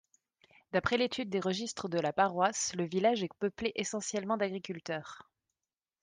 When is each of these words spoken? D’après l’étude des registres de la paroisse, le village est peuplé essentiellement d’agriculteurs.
D’après 0.71 0.97
l’étude 0.97 1.29
des 1.29 1.39
registres 1.39 1.87
de 1.87 1.99
la 1.99 2.11
paroisse, 2.11 2.73
le 2.75 2.85
village 2.85 3.21
est 3.23 3.29
peuplé 3.37 3.71
essentiellement 3.75 4.35
d’agriculteurs. 4.35 5.29